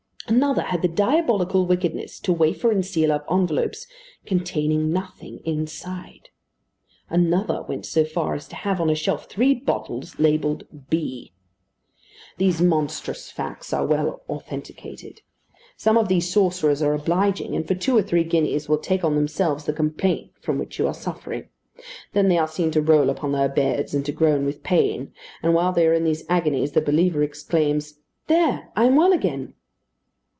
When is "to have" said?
8.47-8.79